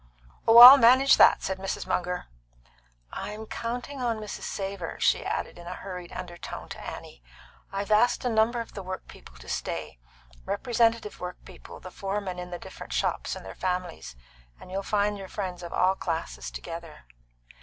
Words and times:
"Oh, 0.47 0.57
I'll 0.57 0.79
manage 0.79 1.17
that," 1.17 1.43
said 1.43 1.59
Mrs. 1.59 1.85
Munger. 1.85 2.25
"I'm 3.13 3.45
counting 3.45 4.01
on 4.01 4.17
Mrs. 4.17 4.45
Savor." 4.49 4.95
She 4.99 5.23
added 5.23 5.59
in 5.59 5.67
a 5.67 5.75
hurried 5.75 6.11
undertone 6.11 6.69
to 6.69 6.83
Annie: 6.83 7.21
"I've 7.71 7.91
asked 7.91 8.25
a 8.25 8.29
number 8.31 8.59
of 8.59 8.73
the 8.73 8.81
workpeople 8.81 9.37
to 9.37 9.47
stay 9.47 9.99
representative 10.43 11.19
workpeople, 11.19 11.81
the 11.81 11.91
foremen 11.91 12.39
in 12.39 12.49
the 12.49 12.57
different 12.57 12.93
shops 12.93 13.35
and 13.35 13.45
their 13.45 13.53
families 13.53 14.15
and 14.59 14.71
you'll 14.71 14.81
find 14.81 15.19
your 15.19 15.27
friends 15.27 15.61
of 15.61 15.71
all 15.71 15.93
classes 15.93 16.49
together. 16.49 17.05